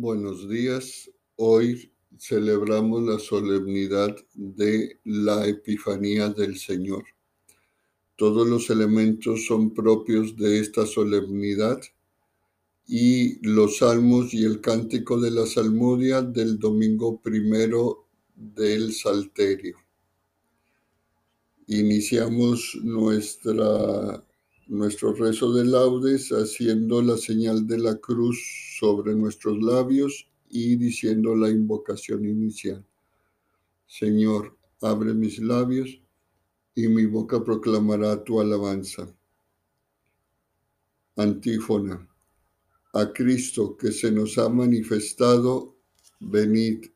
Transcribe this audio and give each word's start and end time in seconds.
Buenos 0.00 0.48
días. 0.48 1.10
Hoy 1.34 1.90
celebramos 2.16 3.02
la 3.02 3.18
solemnidad 3.18 4.14
de 4.32 5.00
la 5.02 5.44
Epifanía 5.44 6.28
del 6.28 6.56
Señor. 6.56 7.02
Todos 8.14 8.46
los 8.46 8.70
elementos 8.70 9.44
son 9.46 9.74
propios 9.74 10.36
de 10.36 10.60
esta 10.60 10.86
solemnidad 10.86 11.80
y 12.86 13.44
los 13.44 13.78
salmos 13.78 14.32
y 14.34 14.44
el 14.44 14.60
cántico 14.60 15.20
de 15.20 15.32
la 15.32 15.46
salmodia 15.46 16.22
del 16.22 16.60
domingo 16.60 17.20
primero 17.20 18.06
del 18.36 18.94
Salterio. 18.94 19.78
Iniciamos 21.66 22.78
nuestra 22.84 24.24
nuestro 24.68 25.14
rezo 25.14 25.52
de 25.52 25.64
laudes 25.64 26.28
haciendo 26.28 27.00
la 27.00 27.16
señal 27.16 27.66
de 27.66 27.78
la 27.78 27.96
cruz 27.96 28.38
sobre 28.78 29.14
nuestros 29.14 29.60
labios 29.62 30.28
y 30.50 30.76
diciendo 30.76 31.34
la 31.34 31.48
invocación 31.48 32.26
inicial. 32.26 32.84
Señor, 33.86 34.56
abre 34.82 35.14
mis 35.14 35.38
labios 35.38 36.00
y 36.74 36.86
mi 36.86 37.06
boca 37.06 37.42
proclamará 37.42 38.22
tu 38.22 38.40
alabanza. 38.40 39.12
Antífona. 41.16 42.06
A 42.94 43.12
Cristo 43.12 43.76
que 43.76 43.90
se 43.90 44.10
nos 44.12 44.38
ha 44.38 44.48
manifestado, 44.48 45.76
venid, 46.20 46.86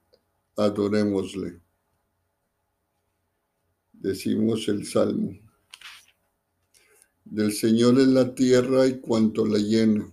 adorémosle. 0.56 1.60
Decimos 3.92 4.68
el 4.68 4.86
Salmo. 4.86 5.32
Del 7.32 7.54
Señor 7.54 7.98
es 7.98 8.08
la 8.08 8.34
tierra 8.34 8.86
y 8.86 9.00
cuanto 9.00 9.46
la 9.46 9.56
llena, 9.56 10.06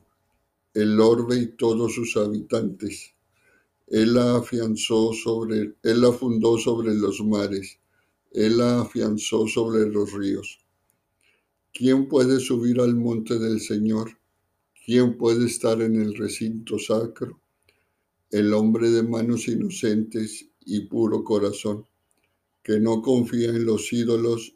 el 0.73 1.02
orbe 1.02 1.36
y 1.36 1.48
todos 1.48 1.94
sus 1.94 2.16
habitantes. 2.16 3.14
Él 3.88 4.14
la 4.14 4.38
afianzó 4.38 5.12
sobre, 5.12 5.75
él 5.84 6.02
la 6.02 6.14
fundó 6.14 6.58
sobre 6.58 6.95
los 6.95 7.20
mares, 7.20 7.78
él 8.31 8.59
la 8.59 8.80
afianzó 8.80 9.47
sobre 9.47 9.90
los 9.90 10.14
ríos. 10.14 10.59
¿Quién 11.73 12.08
puede 12.08 12.40
subir 12.40 12.80
al 12.80 12.95
monte 12.95 13.38
del 13.38 13.59
Señor? 13.59 14.17
¿Quién 14.86 15.17
puede 15.17 15.45
estar 15.45 15.81
en 15.81 16.02
el 16.02 16.16
recinto 16.16 16.80
sacro? 16.80 17.42
El 18.31 18.53
hombre 18.53 18.92
de 18.92 19.03
manos 19.03 19.50
inocentes 19.50 20.45
y 20.62 20.86
puro 20.86 21.25
corazón, 21.25 21.86
que 22.64 22.80
no 22.80 23.02
confía 23.02 23.50
en 23.50 23.66
los 23.66 23.92
ídolos 23.92 24.56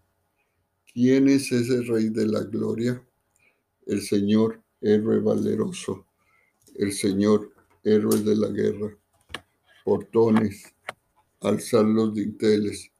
¿Quién 0.93 1.29
es 1.29 1.49
ese 1.53 1.83
Rey 1.83 2.09
de 2.09 2.27
la 2.27 2.41
Gloria? 2.41 3.01
El 3.85 4.01
Señor, 4.01 4.61
héroe 4.81 5.21
valeroso, 5.21 6.05
el 6.75 6.91
Señor, 6.91 7.53
héroe 7.81 8.19
de 8.19 8.35
la 8.35 8.49
guerra. 8.49 8.97
Portones, 9.85 10.65
alzad 11.39 11.85
los 11.85 12.13
dinteles, 12.13 12.91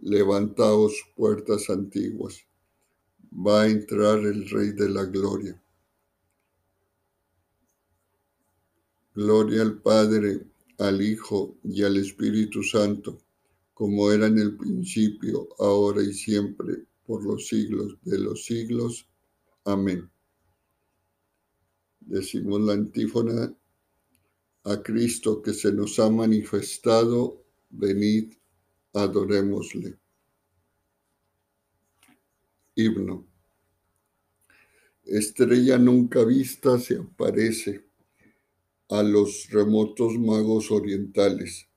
levantaos 0.00 0.94
puertas 1.14 1.68
antiguas. 1.68 2.46
Va 3.30 3.62
a 3.62 3.68
entrar 3.68 4.20
el 4.20 4.48
Rey 4.48 4.72
de 4.72 4.88
la 4.88 5.04
Gloria. 5.04 5.62
Gloria 9.14 9.60
al 9.60 9.82
Padre, 9.82 10.46
al 10.78 11.02
Hijo 11.02 11.58
y 11.62 11.82
al 11.82 11.98
Espíritu 11.98 12.62
Santo, 12.62 13.20
como 13.74 14.10
era 14.10 14.28
en 14.28 14.38
el 14.38 14.56
principio, 14.56 15.46
ahora 15.58 16.02
y 16.02 16.14
siempre 16.14 16.88
por 17.08 17.24
los 17.24 17.48
siglos 17.48 17.96
de 18.02 18.18
los 18.18 18.44
siglos. 18.44 19.08
Amén. 19.64 20.10
Decimos 22.00 22.60
la 22.60 22.74
antífona 22.74 23.56
a 24.64 24.82
Cristo 24.82 25.40
que 25.40 25.54
se 25.54 25.72
nos 25.72 25.98
ha 26.00 26.10
manifestado, 26.10 27.42
venid, 27.70 28.34
adorémosle. 28.92 29.98
Himno. 32.74 33.26
Estrella 35.04 35.78
nunca 35.78 36.22
vista 36.26 36.78
se 36.78 36.96
aparece 36.96 37.86
a 38.90 39.02
los 39.02 39.48
remotos 39.48 40.18
magos 40.18 40.70
orientales 40.70 41.70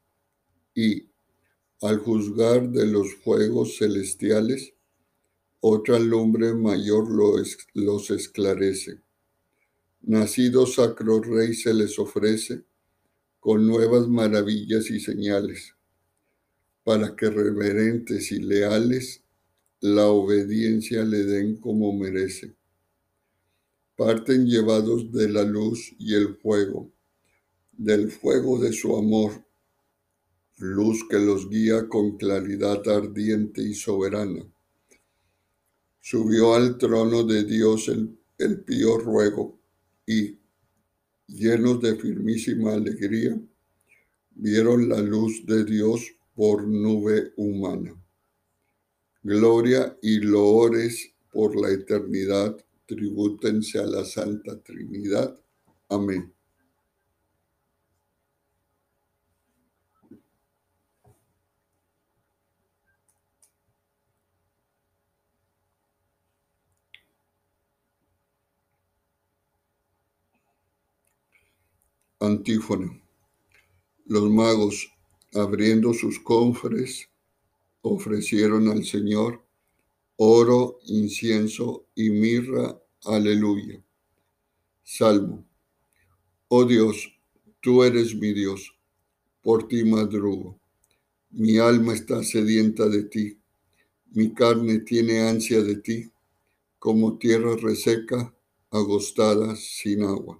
y, 0.76 1.10
al 1.82 2.00
juzgar 2.00 2.70
de 2.70 2.86
los 2.86 3.16
fuegos 3.16 3.78
celestiales, 3.78 4.74
otra 5.64 6.00
lumbre 6.00 6.56
mayor 6.56 7.08
los 7.76 8.10
esclarece. 8.10 9.00
Nacido 10.02 10.66
sacro 10.66 11.22
rey 11.22 11.54
se 11.54 11.72
les 11.72 12.00
ofrece 12.00 12.64
con 13.40 13.68
nuevas 13.68 14.08
maravillas 14.08 14.90
y 14.90 15.00
señales, 15.00 15.76
para 16.84 17.16
que 17.16 17.30
reverentes 17.30 18.32
y 18.32 18.40
leales 18.40 19.22
la 19.82 20.08
obediencia 20.08 21.04
le 21.04 21.26
den 21.26 21.58
como 21.58 21.94
merece. 21.94 22.56
Parten 23.96 24.48
llevados 24.48 25.12
de 25.12 25.30
la 25.30 25.44
luz 25.44 25.94
y 26.00 26.16
el 26.16 26.38
fuego, 26.38 26.92
del 27.72 28.10
fuego 28.10 28.58
de 28.60 28.74
su 28.74 28.98
amor, 28.98 29.46
luz 30.58 31.04
que 31.08 31.20
los 31.20 31.48
guía 31.50 31.88
con 31.88 32.18
claridad 32.18 32.88
ardiente 32.90 33.62
y 33.62 33.76
soberana 33.76 34.51
subió 36.02 36.56
al 36.56 36.78
trono 36.78 37.24
de 37.24 37.46
Dios 37.46 37.88
el, 37.88 38.18
el 38.38 38.60
pío 38.62 38.98
ruego 38.98 39.60
y, 40.06 40.38
llenos 41.28 41.82
de 41.82 41.96
firmísima 41.96 42.74
alegría, 42.74 43.40
vieron 44.32 44.90
la 44.90 45.00
luz 45.00 45.46
de 45.46 45.64
Dios 45.64 46.02
por 46.36 46.68
nube 46.68 47.32
humana. 47.38 47.96
Gloria 49.24 49.98
y 50.02 50.20
loores 50.20 51.14
por 51.32 51.60
la 51.60 51.70
eternidad 51.72 52.58
tribútense 52.86 53.80
a 53.80 53.86
la 53.86 54.04
Santa 54.04 54.60
Trinidad. 54.62 55.40
Amén. 55.90 56.34
Antífona. 72.22 73.02
Los 74.06 74.30
magos, 74.30 74.94
abriendo 75.34 75.92
sus 75.92 76.20
cofres, 76.20 77.10
ofrecieron 77.82 78.68
al 78.68 78.86
Señor 78.86 79.44
oro, 80.18 80.78
incienso 80.86 81.88
y 81.96 82.12
mirra. 82.12 82.80
Aleluya. 83.06 83.84
Salmo. 84.84 85.48
Oh 86.48 86.64
Dios, 86.64 87.12
tú 87.60 87.84
eres 87.84 88.14
mi 88.14 88.34
Dios, 88.34 88.72
por 89.42 89.68
ti 89.68 89.84
madrugo. 89.84 90.60
Mi 91.32 91.58
alma 91.58 91.96
está 91.96 92.24
sedienta 92.24 92.88
de 92.88 93.02
ti, 93.06 93.40
mi 94.12 94.32
carne 94.32 94.82
tiene 94.82 95.28
ansia 95.28 95.64
de 95.64 95.78
ti, 95.78 96.12
como 96.78 97.18
tierra 97.18 97.56
reseca, 97.56 98.32
agostada 98.70 99.56
sin 99.56 100.04
agua 100.04 100.40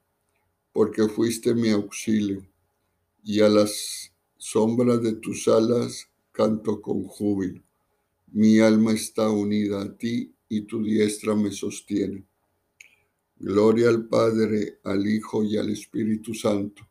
porque 0.73 1.07
fuiste 1.07 1.53
mi 1.53 1.69
auxilio, 1.69 2.45
y 3.23 3.41
a 3.41 3.49
las 3.49 4.11
sombra 4.37 4.97
de 4.97 5.13
tus 5.13 5.47
alas 5.47 6.09
canto 6.31 6.81
con 6.81 7.03
júbilo. 7.03 7.61
Mi 8.31 8.59
alma 8.59 8.93
está 8.93 9.29
unida 9.29 9.81
a 9.81 9.97
ti 9.97 10.33
y 10.49 10.61
tu 10.61 10.81
diestra 10.81 11.35
me 11.35 11.51
sostiene. 11.51 12.25
Gloria 13.37 13.89
al 13.89 14.07
Padre, 14.07 14.79
al 14.83 15.05
Hijo 15.07 15.43
y 15.43 15.57
al 15.57 15.69
Espíritu 15.69 16.33
Santo, 16.33 16.87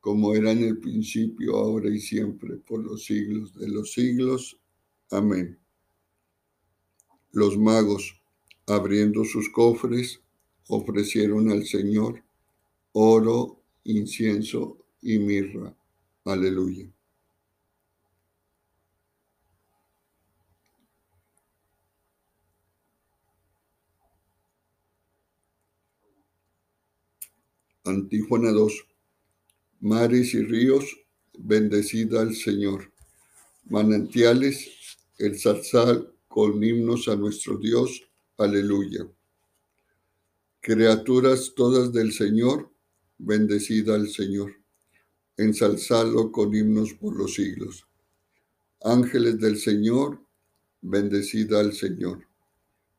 como 0.00 0.34
era 0.34 0.50
en 0.52 0.64
el 0.64 0.78
principio, 0.78 1.56
ahora 1.56 1.90
y 1.90 2.00
siempre, 2.00 2.56
por 2.56 2.82
los 2.82 3.04
siglos 3.04 3.54
de 3.54 3.68
los 3.68 3.92
siglos. 3.92 4.58
Amén. 5.10 5.58
Los 7.32 7.58
magos, 7.58 8.20
abriendo 8.66 9.24
sus 9.24 9.48
cofres, 9.50 10.20
ofrecieron 10.68 11.50
al 11.50 11.66
Señor 11.66 12.22
oro, 13.00 13.62
incienso 13.84 14.76
y 15.02 15.20
mirra. 15.20 15.72
Aleluya. 16.24 16.90
Antífona 27.84 28.50
2. 28.50 28.84
Mares 29.80 30.34
y 30.34 30.42
ríos, 30.42 30.84
bendecida 31.38 32.20
al 32.20 32.34
Señor. 32.34 32.92
Manantiales, 33.66 34.98
el 35.18 35.38
zarzal 35.38 36.12
con 36.26 36.62
himnos 36.64 37.06
a 37.06 37.14
nuestro 37.14 37.58
Dios. 37.58 38.02
Aleluya. 38.36 39.08
Criaturas 40.60 41.52
todas 41.54 41.92
del 41.92 42.12
Señor, 42.12 42.72
bendecida 43.18 43.94
al 43.94 44.08
Señor. 44.08 44.52
Ensalzalo 45.36 46.32
con 46.32 46.54
himnos 46.54 46.94
por 46.94 47.16
los 47.16 47.34
siglos. 47.34 47.86
Ángeles 48.82 49.38
del 49.38 49.58
Señor, 49.58 50.20
bendecida 50.80 51.60
al 51.60 51.72
Señor. 51.72 52.26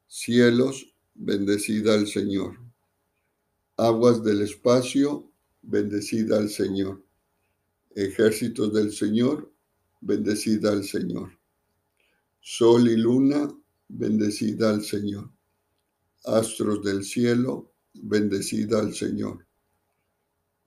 Cielos, 0.07 0.93
bendecida 1.15 1.93
al 1.93 2.07
Señor 2.07 2.69
Aguas 3.81 4.21
del 4.25 4.41
espacio, 4.41 5.31
bendecida 5.61 6.37
al 6.37 6.49
Señor. 6.49 7.01
Ejércitos 7.95 8.73
del 8.73 8.91
Señor, 8.91 9.53
bendecida 10.01 10.73
al 10.73 10.83
Señor. 10.83 11.31
Sol 12.41 12.89
y 12.89 12.97
luna, 12.97 13.49
bendecida 13.87 14.71
al 14.71 14.83
Señor. 14.83 15.31
Astros 16.25 16.83
del 16.83 17.05
cielo, 17.05 17.71
bendecida 17.93 18.79
al 18.79 18.93
Señor. 18.93 19.47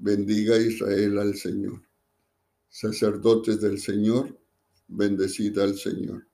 Bendiga 0.00 0.56
Israel 0.56 1.18
al 1.18 1.34
Señor. 1.34 1.82
Sacerdotes 2.68 3.60
del 3.60 3.80
Señor, 3.80 4.38
bendecida 4.86 5.64
al 5.64 5.76
Señor. 5.76 6.24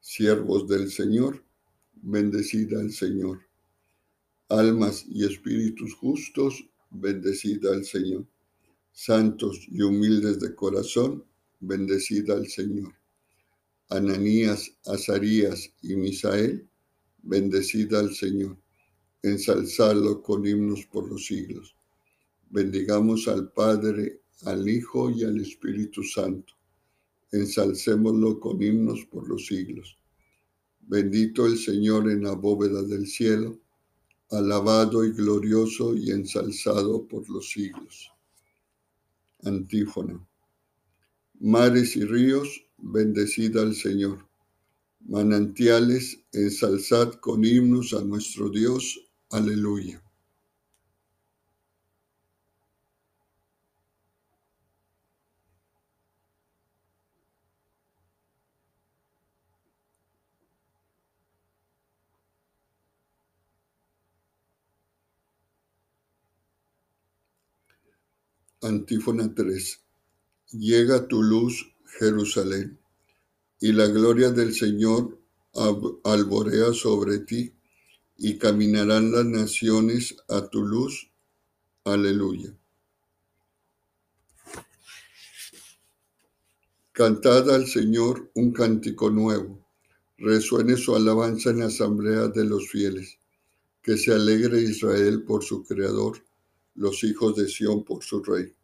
Siervos 0.00 0.66
del 0.66 0.90
Señor, 0.90 1.44
bendecida 1.94 2.80
al 2.80 2.90
Señor. 2.90 3.42
Almas 4.48 5.04
y 5.08 5.24
espíritus 5.24 5.94
justos, 5.94 6.68
bendecida 6.90 7.70
al 7.70 7.84
Señor. 7.84 8.26
Santos 8.90 9.68
y 9.68 9.82
humildes 9.82 10.40
de 10.40 10.56
corazón, 10.56 11.24
bendecida 11.60 12.34
al 12.34 12.48
Señor. 12.48 12.92
Ananías, 13.88 14.72
Azarías 14.84 15.70
y 15.80 15.94
Misael, 15.94 16.68
bendecida 17.22 18.00
al 18.00 18.12
Señor. 18.16 18.58
Ensalzadlo 19.22 20.24
con 20.24 20.44
himnos 20.44 20.84
por 20.86 21.08
los 21.08 21.26
siglos. 21.26 21.75
Bendigamos 22.50 23.28
al 23.28 23.52
Padre, 23.52 24.22
al 24.44 24.68
Hijo 24.68 25.10
y 25.10 25.24
al 25.24 25.40
Espíritu 25.40 26.02
Santo. 26.02 26.54
Ensalcémoslo 27.32 28.38
con 28.38 28.62
himnos 28.62 29.04
por 29.10 29.28
los 29.28 29.46
siglos. 29.46 29.98
Bendito 30.80 31.46
el 31.46 31.58
Señor 31.58 32.10
en 32.10 32.22
la 32.22 32.32
bóveda 32.32 32.82
del 32.82 33.06
cielo 33.06 33.58
alabado 34.30 35.04
y 35.04 35.12
glorioso 35.12 35.94
y 35.94 36.10
ensalzado 36.10 37.06
por 37.06 37.28
los 37.28 37.50
siglos. 37.50 38.10
Antífona. 39.44 40.26
Mares 41.38 41.96
y 41.96 42.04
ríos, 42.04 42.66
bendecida 42.78 43.62
al 43.62 43.74
Señor. 43.74 44.26
Manantiales, 45.00 46.24
ensalzad 46.32 47.14
con 47.14 47.44
himnos 47.44 47.92
a 47.92 48.02
nuestro 48.02 48.48
Dios. 48.50 49.00
Aleluya. 49.30 50.05
Antífona 68.66 69.32
3. 69.32 69.80
Llega 70.54 71.06
tu 71.06 71.22
luz, 71.22 71.72
Jerusalén, 71.98 72.76
y 73.60 73.72
la 73.72 73.86
gloria 73.86 74.30
del 74.30 74.54
Señor 74.54 75.20
alborea 76.02 76.72
sobre 76.72 77.20
ti, 77.20 77.52
y 78.18 78.38
caminarán 78.38 79.12
las 79.12 79.24
naciones 79.24 80.16
a 80.28 80.48
tu 80.48 80.64
luz. 80.64 81.08
Aleluya. 81.84 82.52
Cantad 86.90 87.48
al 87.50 87.68
Señor 87.68 88.32
un 88.34 88.52
cántico 88.52 89.10
nuevo, 89.10 89.64
resuene 90.18 90.76
su 90.76 90.96
alabanza 90.96 91.50
en 91.50 91.60
la 91.60 91.66
asamblea 91.66 92.26
de 92.28 92.44
los 92.44 92.68
fieles, 92.68 93.18
que 93.80 93.96
se 93.96 94.12
alegre 94.12 94.60
Israel 94.60 95.22
por 95.22 95.44
su 95.44 95.64
Creador 95.64 96.26
los 96.76 97.02
hijos 97.04 97.34
de 97.36 97.48
Sión 97.48 97.84
por 97.84 98.04
su 98.04 98.22
rey. 98.22 98.54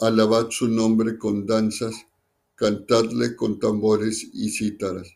Alabad 0.00 0.50
su 0.50 0.68
nombre 0.68 1.18
con 1.18 1.46
danzas, 1.46 1.94
cantadle 2.56 3.36
con 3.36 3.58
tambores 3.58 4.28
y 4.32 4.50
cítaras, 4.50 5.08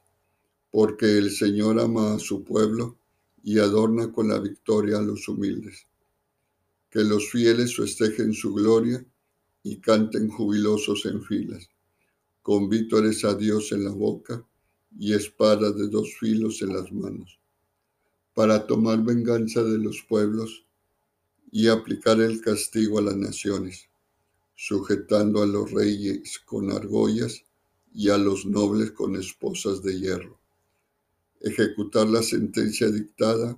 porque 0.71 1.19
el 1.19 1.31
Señor 1.31 1.81
ama 1.81 2.15
a 2.15 2.19
su 2.19 2.45
pueblo 2.45 2.97
y 3.43 3.59
adorna 3.59 4.13
con 4.13 4.29
la 4.29 4.39
victoria 4.39 4.99
a 4.99 5.03
los 5.03 5.29
humildes. 5.29 5.87
Que 6.91 7.05
los 7.05 7.31
fieles 7.31 7.77
festejen 7.77 8.33
su 8.33 8.55
gloria 8.55 9.05
y 9.63 9.79
canten 9.81 10.29
jubilosos 10.29 11.07
en 11.07 11.23
filas. 11.23 11.69
con 12.43 12.69
vítores 12.71 13.25
a 13.25 13.35
Dios 13.35 13.73
en 13.73 13.85
la 13.85 13.91
boca 13.93 14.43
y 14.99 15.13
espada 15.13 15.71
de 15.73 15.89
dos 15.89 16.17
filos 16.19 16.63
en 16.63 16.73
las 16.73 16.91
manos, 16.93 17.39
para 18.35 18.67
tomar 18.67 19.05
venganza 19.05 19.63
de 19.63 19.79
los 19.79 20.03
pueblos 20.09 20.65
y 21.53 21.69
aplicar 21.69 22.21
el 22.21 22.41
castigo 22.41 22.99
a 22.99 23.03
las 23.03 23.17
naciones, 23.17 23.88
sujetando 24.61 25.41
a 25.41 25.47
los 25.47 25.71
reyes 25.71 26.41
con 26.41 26.73
argollas 26.73 27.45
y 27.95 28.11
a 28.11 28.19
los 28.19 28.45
nobles 28.45 28.91
con 28.91 29.15
esposas 29.15 29.85
de 29.85 30.00
hierro. 30.00 30.37
Ejecutar 31.41 32.09
la 32.09 32.25
sentencia 32.25 32.91
dictada 32.91 33.57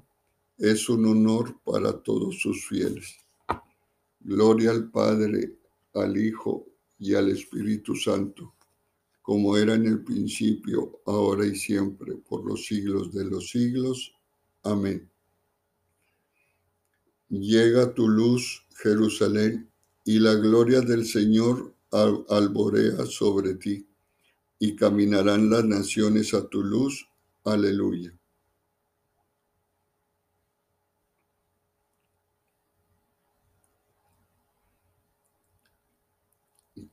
es 0.59 0.91
un 0.91 1.07
honor 1.07 1.59
para 1.65 2.03
todos 2.03 2.39
sus 2.39 2.67
fieles. 2.67 3.17
Gloria 4.21 4.73
al 4.73 4.91
Padre, 4.91 5.57
al 5.95 6.19
Hijo 6.19 6.67
y 6.99 7.15
al 7.15 7.31
Espíritu 7.31 7.97
Santo, 7.97 8.53
como 9.23 9.57
era 9.57 9.77
en 9.77 9.87
el 9.87 10.05
principio, 10.05 11.01
ahora 11.07 11.47
y 11.47 11.57
siempre, 11.57 12.15
por 12.17 12.45
los 12.45 12.67
siglos 12.67 13.11
de 13.11 13.25
los 13.25 13.49
siglos. 13.49 14.13
Amén. 14.63 15.11
Llega 17.31 17.95
tu 17.95 18.07
luz, 18.07 18.67
Jerusalén, 18.77 19.70
y 20.05 20.19
la 20.19 20.35
gloria 20.35 20.81
del 20.81 21.07
Señor 21.07 21.75
alborea 21.91 23.05
sobre 23.07 23.55
ti, 23.55 23.87
y 24.59 24.77
caminarán 24.77 25.51
las 25.51 25.65
naciones 25.65 26.35
a 26.35 26.49
tu 26.49 26.63
luz. 26.63 27.09
Aleluya. 27.45 28.13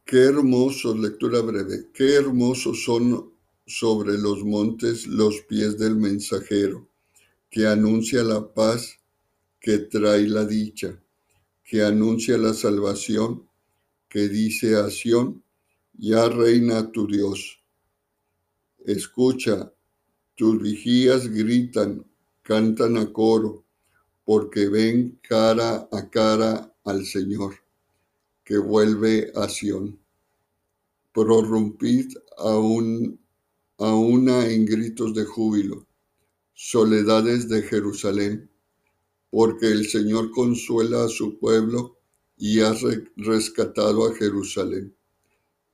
Qué 0.06 0.20
hermoso, 0.20 0.96
lectura 0.96 1.42
breve, 1.42 1.90
qué 1.94 2.16
hermosos 2.16 2.84
son 2.86 3.34
sobre 3.66 4.18
los 4.18 4.42
montes 4.46 5.06
los 5.06 5.42
pies 5.42 5.78
del 5.78 5.98
mensajero, 5.98 6.88
que 7.50 7.68
anuncia 7.68 8.24
la 8.24 8.54
paz, 8.54 9.00
que 9.60 9.80
trae 9.80 10.26
la 10.28 10.46
dicha, 10.46 10.98
que 11.68 11.84
anuncia 11.84 12.38
la 12.38 12.54
salvación, 12.54 13.46
que 14.08 14.30
dice 14.30 14.78
a 14.78 14.90
Sión, 14.90 15.44
ya 15.98 16.30
reina 16.30 16.94
tu 16.94 17.06
Dios. 17.08 17.62
Escucha, 18.86 19.74
tus 20.36 20.62
vigías 20.62 21.28
gritan, 21.28 22.06
cantan 22.42 22.96
a 22.96 23.12
coro, 23.12 23.66
porque 24.24 24.70
ven 24.70 25.20
cara 25.22 25.90
a 25.92 26.10
cara 26.10 26.74
al 26.86 27.06
Señor 27.06 27.56
que 28.46 28.58
vuelve 28.58 29.34
a 29.36 29.50
Sión. 29.50 30.00
Prorrumpid 31.12 32.14
aún, 32.38 33.20
una 33.78 34.48
en 34.48 34.66
gritos 34.66 35.14
de 35.14 35.26
júbilo, 35.26 35.86
soledades 36.54 37.50
de 37.50 37.62
Jerusalén, 37.64 38.50
porque 39.30 39.68
el 39.68 39.88
Señor 39.88 40.32
consuela 40.32 41.04
a 41.04 41.10
su 41.10 41.38
pueblo 41.38 41.98
y 42.38 42.60
ha 42.60 42.74
rescatado 43.16 44.08
a 44.08 44.16
Jerusalén. 44.16 44.96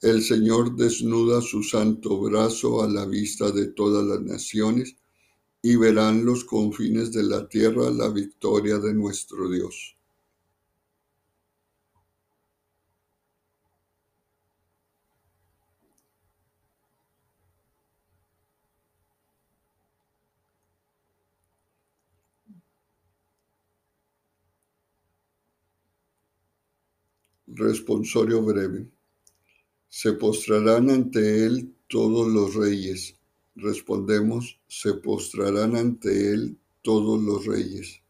El 0.02 0.22
Señor 0.22 0.76
desnuda 0.76 1.42
su 1.42 1.64
santo 1.64 2.20
brazo 2.20 2.84
a 2.84 2.90
la 2.90 3.06
vista 3.06 3.52
de 3.52 3.68
todas 3.68 4.06
las 4.06 4.22
naciones 4.22 4.96
y 5.62 5.78
verán 5.78 6.26
los 6.26 6.44
confines 6.44 7.14
de 7.14 7.24
la 7.24 7.48
tierra 7.48 7.90
la 7.90 8.10
victoria 8.10 8.80
de 8.80 8.94
nuestro 8.94 9.50
Dios. 9.50 9.93
Responsorio 27.56 28.42
breve. 28.42 28.90
Se 29.88 30.14
postrarán 30.14 30.90
ante 30.90 31.46
él 31.46 31.76
todos 31.88 32.28
los 32.28 32.56
reyes. 32.56 33.16
Respondemos, 33.56 34.60
se 34.68 34.96
postrarán 34.96 35.76
ante 35.76 36.34
él 36.34 36.58
todos 36.82 37.22
los 37.22 37.46
reyes. 37.46 38.02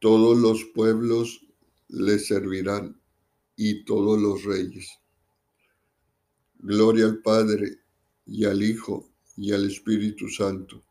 Todos 0.00 0.36
los 0.36 0.64
pueblos 0.64 1.46
le 1.86 2.18
servirán 2.18 3.00
y 3.54 3.84
todos 3.84 4.20
los 4.20 4.42
reyes. 4.42 4.98
Gloria 6.58 7.04
al 7.06 7.22
Padre 7.22 7.78
y 8.26 8.44
al 8.46 8.64
Hijo 8.64 9.08
y 9.36 9.52
al 9.52 9.64
Espíritu 9.68 10.28
Santo. 10.28 10.82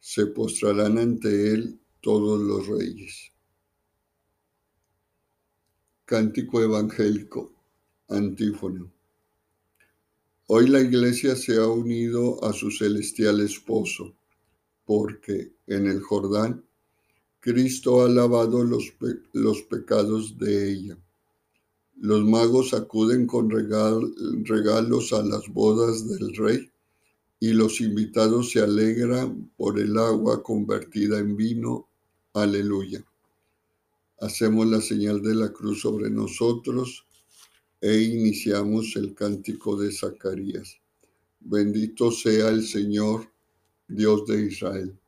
Se 0.00 0.26
postrarán 0.26 0.98
ante 0.98 1.50
él 1.50 1.80
todos 2.02 2.38
los 2.42 2.66
reyes. 2.66 3.32
Cántico 6.08 6.62
evangélico, 6.62 7.52
antífono. 8.08 8.90
Hoy 10.46 10.66
la 10.66 10.80
iglesia 10.80 11.36
se 11.36 11.58
ha 11.58 11.66
unido 11.66 12.42
a 12.42 12.54
su 12.54 12.70
celestial 12.70 13.40
esposo, 13.40 14.14
porque 14.86 15.52
en 15.66 15.86
el 15.86 16.00
Jordán 16.00 16.64
Cristo 17.40 18.00
ha 18.00 18.08
lavado 18.08 18.64
los, 18.64 18.90
los 19.34 19.60
pecados 19.64 20.38
de 20.38 20.72
ella. 20.72 20.98
Los 22.00 22.24
magos 22.24 22.72
acuden 22.72 23.26
con 23.26 23.50
regalos 23.50 25.12
a 25.12 25.22
las 25.22 25.46
bodas 25.50 26.08
del 26.08 26.34
rey 26.34 26.70
y 27.38 27.52
los 27.52 27.82
invitados 27.82 28.52
se 28.52 28.60
alegran 28.60 29.52
por 29.58 29.78
el 29.78 29.98
agua 29.98 30.42
convertida 30.42 31.18
en 31.18 31.36
vino. 31.36 31.86
Aleluya. 32.32 33.04
Hacemos 34.20 34.66
la 34.66 34.80
señal 34.80 35.22
de 35.22 35.32
la 35.32 35.52
cruz 35.52 35.82
sobre 35.82 36.10
nosotros 36.10 37.06
e 37.80 38.00
iniciamos 38.00 38.96
el 38.96 39.14
cántico 39.14 39.76
de 39.76 39.92
Zacarías. 39.92 40.80
Bendito 41.38 42.10
sea 42.10 42.48
el 42.48 42.66
Señor, 42.66 43.30
Dios 43.86 44.26
de 44.26 44.42
Israel, 44.42 44.98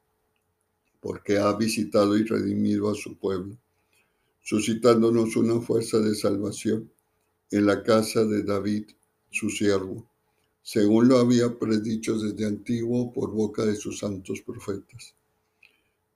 porque 1.00 1.38
ha 1.38 1.52
visitado 1.54 2.16
y 2.16 2.22
redimido 2.22 2.88
a 2.88 2.94
su 2.94 3.18
pueblo, 3.18 3.58
suscitándonos 4.44 5.34
una 5.34 5.60
fuerza 5.60 5.98
de 5.98 6.14
salvación 6.14 6.88
en 7.50 7.66
la 7.66 7.82
casa 7.82 8.24
de 8.24 8.44
David, 8.44 8.90
su 9.28 9.50
siervo, 9.50 10.08
según 10.62 11.08
lo 11.08 11.18
había 11.18 11.58
predicho 11.58 12.16
desde 12.16 12.46
antiguo 12.46 13.12
por 13.12 13.32
boca 13.32 13.66
de 13.66 13.74
sus 13.74 13.98
santos 13.98 14.40
profetas 14.42 15.16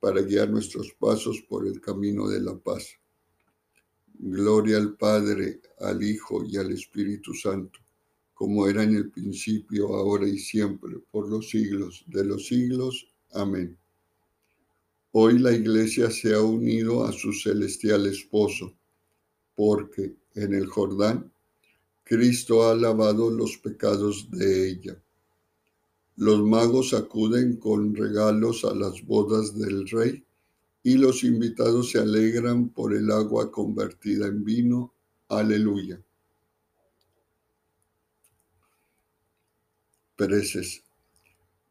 para 0.00 0.22
guiar 0.22 0.50
nuestros 0.50 0.92
pasos 0.98 1.42
por 1.48 1.66
el 1.66 1.80
camino 1.80 2.28
de 2.28 2.40
la 2.40 2.56
paz. 2.56 2.88
Gloria 4.14 4.78
al 4.78 4.96
Padre, 4.96 5.60
al 5.80 6.02
Hijo 6.02 6.44
y 6.44 6.56
al 6.56 6.72
Espíritu 6.72 7.34
Santo, 7.34 7.78
como 8.34 8.66
era 8.68 8.82
en 8.82 8.94
el 8.94 9.10
principio, 9.10 9.94
ahora 9.94 10.28
y 10.28 10.38
siempre, 10.38 10.98
por 11.10 11.28
los 11.28 11.50
siglos 11.50 12.04
de 12.06 12.24
los 12.24 12.46
siglos. 12.46 13.12
Amén. 13.32 13.76
Hoy 15.12 15.38
la 15.38 15.52
Iglesia 15.52 16.10
se 16.10 16.34
ha 16.34 16.40
unido 16.40 17.04
a 17.04 17.12
su 17.12 17.32
celestial 17.32 18.06
esposo, 18.06 18.74
porque 19.54 20.16
en 20.34 20.54
el 20.54 20.66
Jordán 20.66 21.32
Cristo 22.08 22.66
ha 22.66 22.74
lavado 22.74 23.30
los 23.30 23.58
pecados 23.58 24.30
de 24.30 24.70
ella. 24.70 25.02
Los 26.18 26.42
magos 26.42 26.94
acuden 26.94 27.58
con 27.58 27.94
regalos 27.94 28.64
a 28.64 28.74
las 28.74 29.06
bodas 29.06 29.56
del 29.56 29.88
rey 29.88 30.24
y 30.82 30.94
los 30.94 31.22
invitados 31.22 31.92
se 31.92 32.00
alegran 32.00 32.70
por 32.70 32.92
el 32.92 33.12
agua 33.12 33.52
convertida 33.52 34.26
en 34.26 34.42
vino. 34.42 34.92
Aleluya. 35.28 36.02
Pereces. 40.16 40.82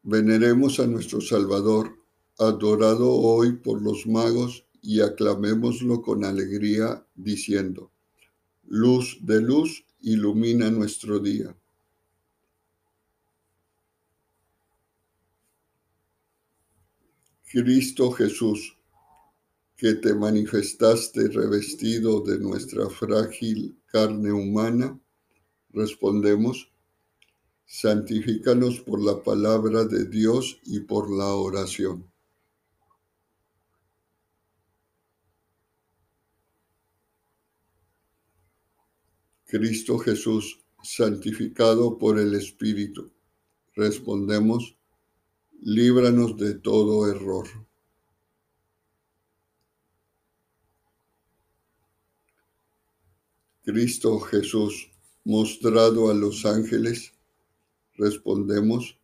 Veneremos 0.02 0.80
a 0.80 0.86
nuestro 0.86 1.20
Salvador, 1.20 1.98
adorado 2.38 3.12
hoy 3.12 3.52
por 3.52 3.82
los 3.82 4.06
magos, 4.06 4.64
y 4.80 5.02
aclamémoslo 5.02 6.00
con 6.00 6.24
alegría, 6.24 7.04
diciendo, 7.14 7.90
Luz 8.66 9.18
de 9.20 9.42
luz, 9.42 9.84
ilumina 10.00 10.70
nuestro 10.70 11.18
día. 11.18 11.54
Cristo 17.50 18.10
Jesús, 18.10 18.76
que 19.74 19.94
te 19.94 20.12
manifestaste 20.12 21.28
revestido 21.28 22.20
de 22.20 22.38
nuestra 22.38 22.90
frágil 22.90 23.80
carne 23.86 24.30
humana, 24.30 25.00
respondemos, 25.70 26.70
santifícanos 27.64 28.80
por 28.80 29.02
la 29.02 29.22
palabra 29.22 29.84
de 29.84 30.04
Dios 30.04 30.60
y 30.64 30.80
por 30.80 31.10
la 31.10 31.28
oración. 31.28 32.10
Cristo 39.46 39.98
Jesús, 39.98 40.60
santificado 40.82 41.96
por 41.96 42.18
el 42.18 42.34
Espíritu, 42.34 43.10
respondemos, 43.74 44.77
líbranos 45.60 46.36
de 46.36 46.54
todo 46.54 47.10
error. 47.10 47.46
Cristo 53.64 54.18
Jesús, 54.20 54.90
mostrado 55.24 56.10
a 56.10 56.14
los 56.14 56.46
ángeles, 56.46 57.12
respondemos, 57.94 58.98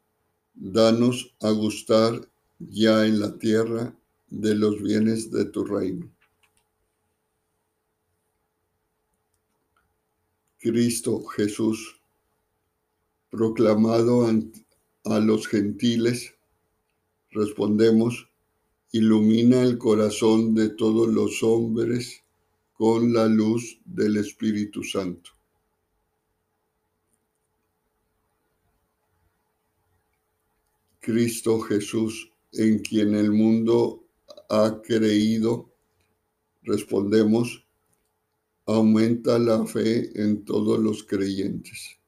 danos 0.54 1.34
a 1.40 1.50
gustar 1.50 2.28
ya 2.58 3.04
en 3.04 3.20
la 3.20 3.36
tierra 3.36 3.94
de 4.28 4.54
los 4.54 4.80
bienes 4.80 5.30
de 5.30 5.44
tu 5.44 5.64
reino. 5.64 6.10
Cristo 10.58 11.24
Jesús, 11.24 12.00
proclamado 13.28 14.26
a 15.04 15.18
los 15.18 15.46
gentiles, 15.46 16.34
respondemos, 17.34 18.28
ilumina 18.92 19.62
el 19.62 19.76
corazón 19.76 20.54
de 20.54 20.70
todos 20.70 21.08
los 21.08 21.42
hombres 21.42 22.22
con 22.72 23.12
la 23.12 23.26
luz 23.26 23.80
del 23.84 24.16
Espíritu 24.16 24.82
Santo. 24.84 25.30
Cristo 31.00 31.60
Jesús, 31.60 32.30
en 32.52 32.78
quien 32.78 33.14
el 33.14 33.30
mundo 33.30 34.04
ha 34.48 34.80
creído, 34.82 35.70
respondemos, 36.62 37.66
aumenta 38.64 39.38
la 39.38 39.66
fe 39.66 40.18
en 40.22 40.44
todos 40.44 40.78
los 40.78 41.04
creyentes. 41.04 41.98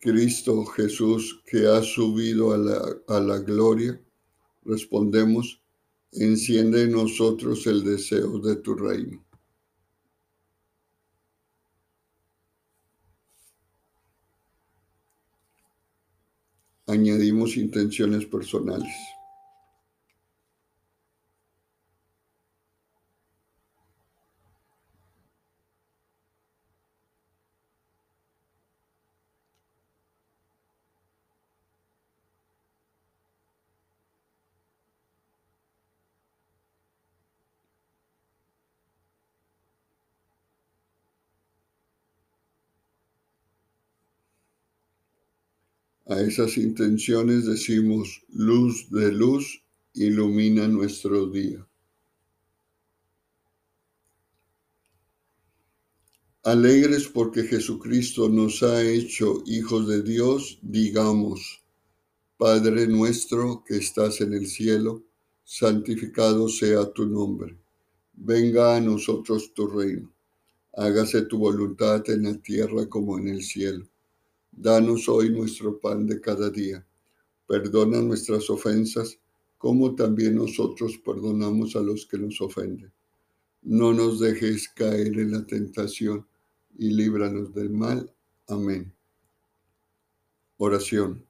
Cristo 0.00 0.64
Jesús, 0.64 1.42
que 1.44 1.66
ha 1.66 1.82
subido 1.82 2.52
a 2.52 2.58
la, 2.58 2.80
a 3.08 3.20
la 3.20 3.38
gloria, 3.38 4.00
respondemos, 4.64 5.62
enciende 6.12 6.84
en 6.84 6.92
nosotros 6.92 7.66
el 7.66 7.84
deseo 7.84 8.38
de 8.38 8.56
tu 8.56 8.74
reino. 8.74 9.22
Añadimos 16.86 17.56
intenciones 17.56 18.24
personales. 18.24 18.92
A 46.10 46.20
esas 46.20 46.56
intenciones 46.56 47.46
decimos, 47.46 48.24
luz 48.30 48.90
de 48.90 49.12
luz, 49.12 49.62
ilumina 49.94 50.66
nuestro 50.66 51.28
día. 51.28 51.64
Alegres 56.42 57.06
porque 57.06 57.44
Jesucristo 57.44 58.28
nos 58.28 58.60
ha 58.64 58.82
hecho 58.82 59.44
hijos 59.46 59.86
de 59.86 60.02
Dios, 60.02 60.58
digamos, 60.62 61.62
Padre 62.36 62.88
nuestro 62.88 63.62
que 63.64 63.76
estás 63.76 64.20
en 64.20 64.32
el 64.32 64.48
cielo, 64.48 65.04
santificado 65.44 66.48
sea 66.48 66.92
tu 66.92 67.06
nombre. 67.06 67.56
Venga 68.14 68.74
a 68.74 68.80
nosotros 68.80 69.54
tu 69.54 69.68
reino. 69.68 70.12
Hágase 70.72 71.22
tu 71.22 71.38
voluntad 71.38 72.02
en 72.10 72.24
la 72.24 72.34
tierra 72.34 72.88
como 72.88 73.16
en 73.16 73.28
el 73.28 73.44
cielo. 73.44 73.89
Danos 74.52 75.08
hoy 75.08 75.30
nuestro 75.30 75.78
pan 75.78 76.06
de 76.06 76.20
cada 76.20 76.50
día. 76.50 76.86
Perdona 77.46 78.00
nuestras 78.00 78.50
ofensas, 78.50 79.18
como 79.58 79.94
también 79.94 80.36
nosotros 80.36 80.98
perdonamos 81.04 81.76
a 81.76 81.80
los 81.80 82.06
que 82.06 82.18
nos 82.18 82.40
ofenden. 82.40 82.92
No 83.62 83.92
nos 83.92 84.20
dejes 84.20 84.68
caer 84.68 85.18
en 85.18 85.32
la 85.32 85.46
tentación 85.46 86.26
y 86.78 86.90
líbranos 86.90 87.52
del 87.52 87.70
mal. 87.70 88.12
Amén. 88.46 88.92
Oración. 90.56 91.24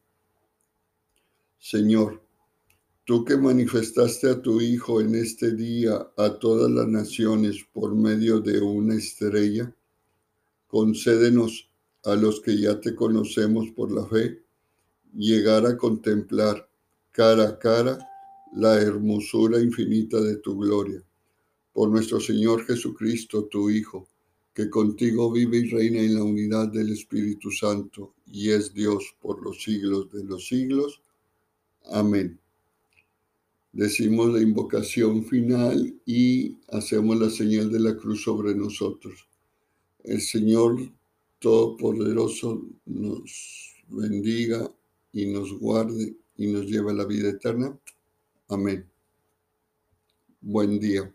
Señor, 1.58 2.22
tú 3.04 3.24
que 3.24 3.36
manifestaste 3.36 4.30
a 4.30 4.40
tu 4.40 4.60
Hijo 4.60 5.00
en 5.00 5.14
este 5.14 5.54
día 5.54 6.10
a 6.16 6.38
todas 6.38 6.70
las 6.70 6.88
naciones 6.88 7.64
por 7.72 7.94
medio 7.94 8.40
de 8.40 8.60
una 8.60 8.94
estrella, 8.94 9.74
concédenos 10.66 11.69
a 12.04 12.14
los 12.14 12.40
que 12.40 12.58
ya 12.58 12.80
te 12.80 12.94
conocemos 12.94 13.70
por 13.70 13.92
la 13.92 14.06
fe, 14.06 14.42
llegar 15.14 15.66
a 15.66 15.76
contemplar 15.76 16.68
cara 17.12 17.48
a 17.48 17.58
cara 17.58 17.98
la 18.52 18.80
hermosura 18.80 19.60
infinita 19.60 20.20
de 20.20 20.36
tu 20.36 20.58
gloria. 20.58 21.02
Por 21.72 21.90
nuestro 21.90 22.20
Señor 22.20 22.64
Jesucristo, 22.66 23.44
tu 23.44 23.70
Hijo, 23.70 24.08
que 24.54 24.68
contigo 24.68 25.30
vive 25.30 25.58
y 25.58 25.70
reina 25.70 26.00
en 26.00 26.14
la 26.14 26.24
unidad 26.24 26.68
del 26.68 26.92
Espíritu 26.92 27.50
Santo 27.50 28.14
y 28.26 28.50
es 28.50 28.74
Dios 28.74 29.14
por 29.20 29.42
los 29.42 29.62
siglos 29.62 30.10
de 30.10 30.24
los 30.24 30.46
siglos. 30.46 31.00
Amén. 31.92 32.38
Decimos 33.72 34.32
la 34.32 34.40
invocación 34.40 35.24
final 35.24 35.94
y 36.04 36.56
hacemos 36.72 37.18
la 37.20 37.30
señal 37.30 37.70
de 37.70 37.78
la 37.78 37.96
cruz 37.96 38.24
sobre 38.24 38.54
nosotros. 38.54 39.28
El 40.02 40.20
Señor 40.20 40.90
Todopoderoso 41.40 42.62
nos 42.84 43.74
bendiga 43.88 44.70
y 45.12 45.26
nos 45.32 45.58
guarde 45.58 46.14
y 46.36 46.46
nos 46.46 46.66
lleve 46.66 46.90
a 46.90 46.94
la 46.94 47.06
vida 47.06 47.30
eterna. 47.30 47.76
Amén. 48.48 48.86
Buen 50.42 50.78
día. 50.78 51.12